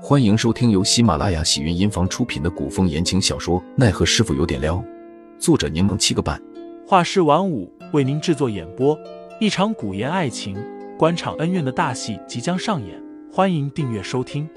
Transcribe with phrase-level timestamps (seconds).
[0.00, 4.76] 欢迎收听由喜马拉雅喜云音房出品的古风言情小说《奈何师傅有点撩》，
[5.40, 6.40] 作者柠檬七个半，
[6.86, 8.96] 画师晚舞为您制作演播。
[9.40, 10.56] 一场古言爱情、
[10.96, 14.48] 官场恩怨的大戏即将上演，欢迎订阅收听。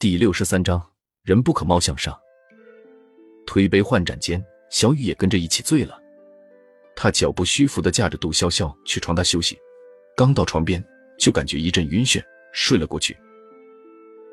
[0.00, 0.84] 第六十三章：
[1.22, 2.18] 人不可貌相上。
[3.46, 5.96] 推杯换盏间，小雨也跟着一起醉了。
[6.96, 9.56] 他脚步虚浮的架着杜潇潇去床榻休息，
[10.16, 10.84] 刚到床边。
[11.18, 12.22] 就感觉一阵晕眩，
[12.52, 13.16] 睡了过去。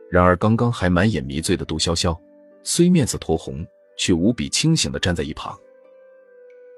[0.09, 2.17] 然而，刚刚还满眼迷醉的杜潇潇，
[2.63, 3.65] 虽面色酡红，
[3.97, 5.57] 却无比清醒的站在一旁。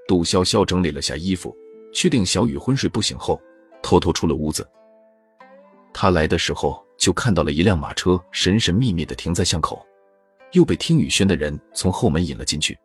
[0.07, 1.55] 杜潇潇整理了下衣服，
[1.93, 3.39] 确定小雨昏睡不醒后，
[3.83, 4.67] 偷偷出了屋子。
[5.93, 9.85] 他来的时候就看到了一辆马车神神秘秘的停在巷口，
[10.53, 12.77] 又被听雨轩的人从后门引了进去。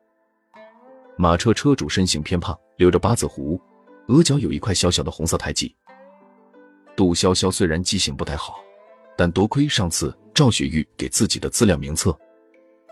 [1.17, 3.61] 马车车主身形偏胖，留着八字胡，
[4.09, 5.75] 额角有一块小小的红色胎记。
[6.95, 8.63] 杜潇潇虽然记性不太好，
[9.17, 12.17] 但多亏上次赵雪玉给自己的资料名册，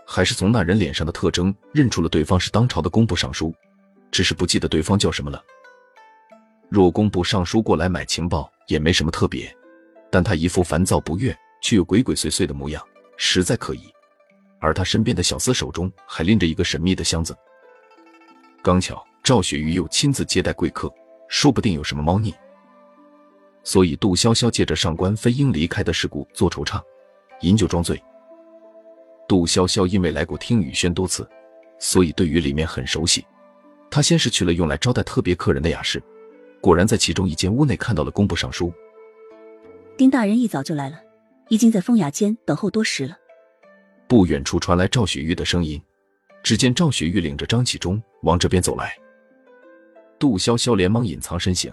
[0.05, 3.53] 还是从那人脸上的特征认出了对方是当朝的工部尚书，
[4.11, 5.43] 只是不记得对方叫什么了。
[6.69, 9.53] 若工部尚书过来买情报也没什么特别，
[10.09, 12.81] 但他一副烦躁不悦却又鬼鬼祟祟的模样，
[13.17, 13.81] 实在可疑。
[14.59, 17.35] 而他身边的小厮手中还拎着一个神秘的箱子，
[18.61, 20.91] 刚巧赵雪玉又亲自接待贵客，
[21.27, 22.33] 说不定有什么猫腻。
[23.63, 26.81] 所以，杜潇潇借着上官飞鹰离开的事故做惆怅，
[27.41, 28.01] 饮酒装醉。
[29.27, 31.29] 杜潇潇因为来过听雨轩多次，
[31.79, 33.25] 所以对于里面很熟悉。
[33.89, 36.01] 他先是去了用来招待特别客人的雅室，
[36.59, 38.73] 果然在其中一间屋内看到了工部尚书
[39.97, 40.99] 丁大人，一早就来了，
[41.49, 43.17] 已经在风雅间等候多时了。
[44.07, 45.81] 不远处传来赵雪玉的声音，
[46.41, 48.97] 只见赵雪玉领着张启忠往这边走来，
[50.17, 51.71] 杜潇潇连忙隐藏身形。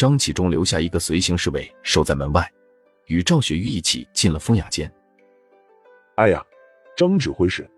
[0.00, 2.50] 张启忠留下一个随行侍卫守在门外，
[3.04, 4.90] 与赵雪玉一起进了风雅间。
[6.14, 6.42] 哎呀，
[6.96, 7.70] 张指挥使！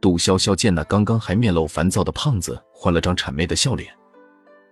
[0.00, 3.96] 杜潇潇见那刚刚还面露烦躁的胖子换了张谄媚的笑脸，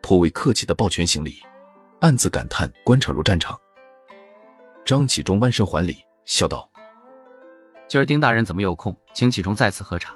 [0.02, 1.36] 颇为客气的抱拳行礼，
[2.00, 3.56] 暗自感叹官场如战场。
[4.84, 6.68] 张启忠弯身还礼，笑道
[7.86, 10.12] ：“今儿丁大人怎么有空，请启忠再次喝茶？”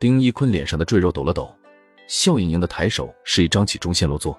[0.00, 1.54] 丁一坤脸上的赘肉抖了抖，
[2.08, 4.36] 笑盈盈的抬手示意张启忠先落座。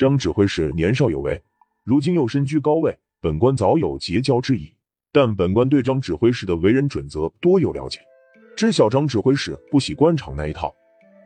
[0.00, 1.38] 张指挥使年少有为，
[1.84, 4.72] 如今又身居高位，本官早有结交之意。
[5.12, 8.00] 但本官对张指挥使的为人准则多有了解，
[8.56, 10.74] 知晓张指挥使不喜官场那一套，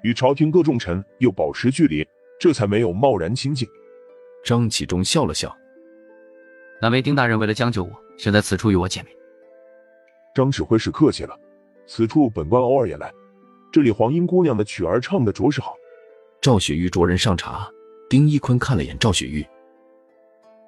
[0.03, 2.05] 与朝廷各重臣又保持距离，
[2.41, 3.69] 这才没有贸然亲近。
[4.45, 5.57] 张启忠笑了笑，
[6.83, 9.15] 难为丁大人为了将就我，选在此处与我见面。
[10.35, 11.39] 张指挥使客气了，
[11.87, 13.15] 此处本官偶尔也来。
[13.71, 15.77] 这里黄莺姑娘的曲儿唱的着实好。
[16.41, 17.71] 赵雪玉着人上茶。
[18.09, 19.45] 丁一坤看了眼赵雪玉，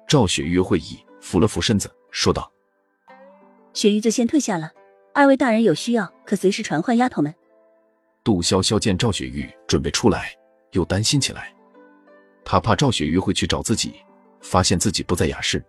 [0.07, 2.51] 赵雪玉会意，扶了扶身子，说道
[3.73, 4.71] ：“雪玉就先退下了，
[5.13, 7.33] 二位大人有需要，可随时传唤丫头们。”
[8.23, 10.35] 杜潇潇见赵雪玉准备出来，
[10.71, 11.53] 又担心起来，
[12.43, 13.93] 他怕赵雪玉会去找自己，
[14.41, 15.63] 发现自己不在雅室，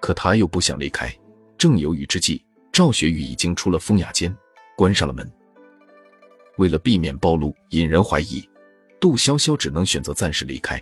[0.00, 1.10] 可他又不想离开。
[1.56, 4.36] 正犹豫之际，赵雪玉已经出了风雅间，
[4.76, 5.28] 关上了门。
[6.58, 8.46] 为了避免暴露，引人怀疑。
[9.02, 10.80] 杜潇潇只能选择暂时离开，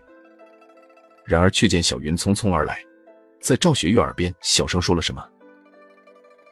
[1.24, 2.78] 然而却见小云匆匆而来，
[3.40, 5.26] 在赵雪玉耳边小声说了什么。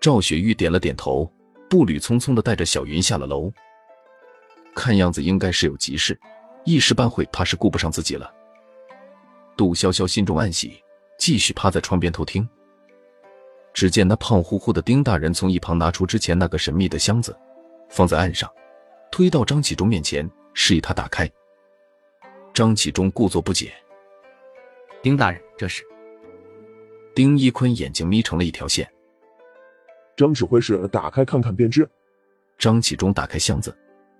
[0.00, 1.30] 赵雪玉点了点头，
[1.68, 3.52] 步履匆匆的带着小云下了楼。
[4.74, 6.18] 看样子应该是有急事，
[6.64, 8.32] 一时半会怕是顾不上自己了。
[9.54, 10.82] 杜潇潇心中暗喜，
[11.18, 12.48] 继续趴在窗边偷听。
[13.74, 17.38] 只见那胖乎乎的丁大人从一旁拿出之前那个神秘的箱子，
[17.90, 18.50] 放在案上，
[19.10, 21.30] 推到张启忠面前，示意他打开。
[22.58, 23.72] 张启忠故作不解
[25.00, 25.84] ：“丁大人，这是？”
[27.14, 28.84] 丁一坤眼睛眯成了一条线。
[30.16, 31.88] 张指挥使，打开看看便知。
[32.58, 33.72] 张启忠打开箱子，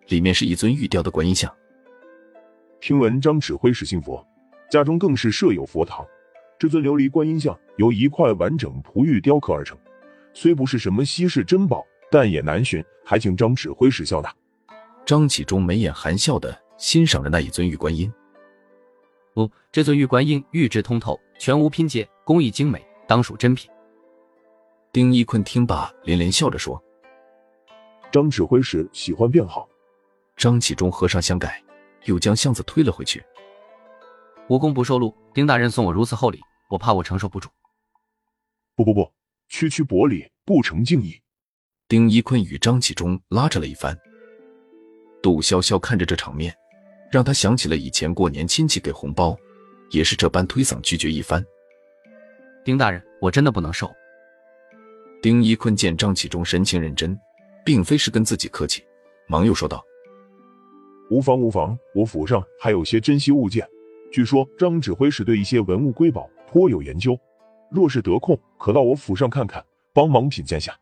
[0.07, 1.53] 里面是一尊玉雕的观音像。
[2.79, 4.25] 听闻张指挥使信佛，
[4.71, 6.07] 家中更是设有佛堂。
[6.61, 9.77] 这尊琉璃观音像由一块完整璞玉雕刻而成，
[10.33, 14.33] 虽不是什么稀世珍宝，但也难寻，还请张指挥使笑纳。
[15.05, 18.09] 张启忠眉眼含笑的欣赏着那一尊玉观音。
[19.39, 23.71] 哦，这尊玉观音玉质通透，全无拼接，工艺精美，当属珍品。
[24.93, 26.83] 丁一坤听罢，连连笑着说
[28.11, 29.69] ：“张指挥使喜欢便好。”
[30.37, 31.63] 张启忠合上箱盖，
[32.07, 33.25] 又将箱子推了回去。
[34.49, 37.49] 无功不受禄，丁大人送我如此厚礼，我怕我承受不住。
[38.75, 39.09] 不不不，
[39.49, 41.15] 区区薄礼不成敬意。
[41.87, 43.97] 丁一坤与张启忠拉扯了一番。
[45.23, 46.53] 杜潇潇看着这场面。
[47.11, 49.37] 让他想起了以前过年亲戚给红包，
[49.91, 51.45] 也是这般推搡拒绝一番，
[52.65, 53.91] 丁大人，我真的不能收。
[55.23, 57.19] 丁一坤见张启忠神情认真，
[57.65, 58.85] 并非是跟自己客气，
[59.27, 59.85] 忙又说道
[61.11, 63.67] ：“无妨无妨，我府上还有些珍稀物件，
[64.13, 67.19] 据说张指挥使对一些文物瑰宝颇有研究，
[67.71, 70.79] 若是得空，可到我府上看看，帮忙品鉴下。”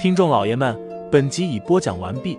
[0.00, 0.78] 听众老爷们，
[1.10, 2.38] 本集已播讲完毕，